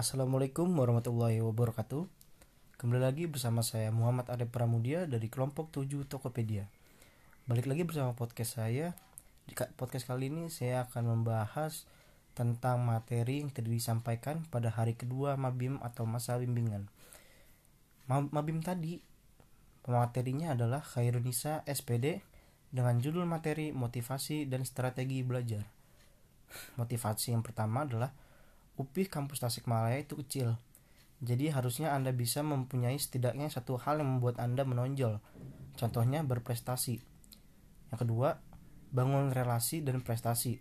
[0.00, 2.08] Assalamualaikum warahmatullahi wabarakatuh.
[2.80, 6.72] Kembali lagi bersama saya Muhammad Ade Pramudia dari kelompok 7 Tokopedia.
[7.44, 8.96] Balik lagi bersama podcast saya.
[9.44, 11.84] Di podcast kali ini saya akan membahas
[12.32, 16.88] tentang materi yang tadi disampaikan pada hari kedua Mabim atau masa bimbingan.
[18.08, 19.04] Mabim tadi
[19.84, 22.24] Materinya adalah Khairunisa SPD
[22.72, 25.68] dengan judul materi motivasi dan strategi belajar.
[26.80, 28.29] Motivasi yang pertama adalah
[28.80, 30.56] UPI kampus Tasikmalaya itu kecil.
[31.20, 35.20] Jadi harusnya Anda bisa mempunyai setidaknya satu hal yang membuat Anda menonjol.
[35.76, 36.96] Contohnya berprestasi.
[37.92, 38.40] Yang kedua,
[38.88, 40.56] bangun relasi dan prestasi.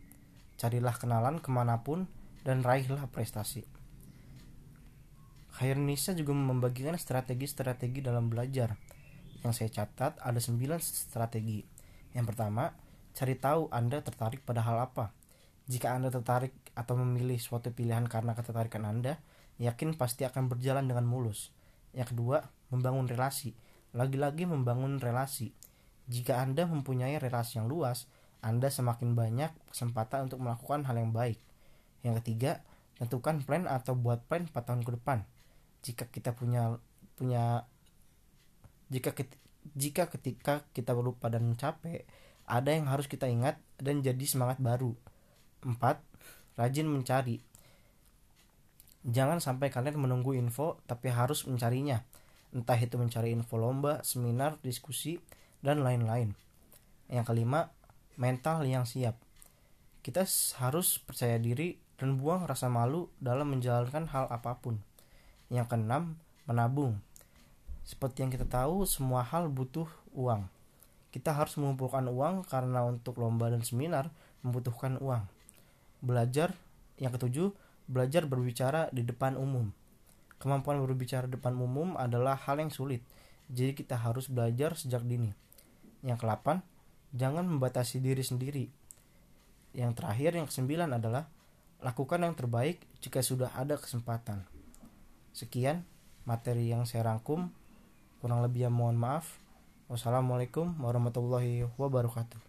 [0.59, 2.11] Carilah kenalan ke mana pun
[2.43, 3.63] dan raihlah prestasi.
[5.55, 8.75] Khairunisa juga membagikan strategi-strategi dalam belajar.
[9.43, 11.63] Yang saya catat ada 9 strategi.
[12.11, 12.75] Yang pertama,
[13.15, 15.15] cari tahu Anda tertarik pada hal apa.
[15.69, 19.21] Jika Anda tertarik atau memilih suatu pilihan karena ketertarikan Anda,
[19.61, 21.53] yakin pasti akan berjalan dengan mulus.
[21.93, 22.41] Yang kedua,
[22.73, 23.53] membangun relasi.
[23.93, 25.53] Lagi-lagi membangun relasi.
[26.09, 28.09] Jika Anda mempunyai relasi yang luas,
[28.41, 31.37] Anda semakin banyak kesempatan untuk melakukan hal yang baik.
[32.01, 32.65] Yang ketiga,
[32.97, 35.21] tentukan plan atau buat plan 4 tahun ke depan.
[35.85, 36.81] Jika kita punya
[37.13, 37.69] punya
[38.89, 39.13] jika
[39.77, 42.09] jika ketika kita lupa dan capek,
[42.49, 44.97] ada yang harus kita ingat dan jadi semangat baru.
[45.63, 46.59] 4.
[46.59, 47.39] Rajin mencari.
[49.07, 52.03] Jangan sampai kalian menunggu info tapi harus mencarinya.
[52.51, 55.21] Entah itu mencari info lomba, seminar, diskusi,
[55.63, 56.33] dan lain-lain.
[57.07, 57.71] Yang kelima,
[58.19, 59.15] mental yang siap.
[60.03, 60.25] Kita
[60.59, 64.79] harus percaya diri dan buang rasa malu dalam menjalankan hal apa pun.
[65.51, 66.15] Yang keenam,
[66.47, 67.03] menabung.
[67.83, 70.47] Seperti yang kita tahu, semua hal butuh uang.
[71.09, 74.13] Kita harus mengumpulkan uang karena untuk lomba dan seminar
[74.45, 75.25] membutuhkan uang.
[75.99, 76.55] Belajar
[76.99, 77.51] yang ketujuh,
[77.89, 79.71] belajar berbicara di depan umum.
[80.39, 83.03] Kemampuan berbicara di depan umum adalah hal yang sulit,
[83.51, 85.35] jadi kita harus belajar sejak dini.
[85.99, 86.63] Yang kelapan,
[87.11, 88.71] jangan membatasi diri sendiri.
[89.75, 91.27] Yang terakhir, yang kesembilan adalah
[91.83, 94.47] lakukan yang terbaik jika sudah ada kesempatan.
[95.35, 95.83] Sekian
[96.27, 97.51] materi yang saya rangkum.
[98.19, 99.39] Kurang lebih ya mohon maaf.
[99.87, 102.48] Wassalamualaikum warahmatullahi wabarakatuh.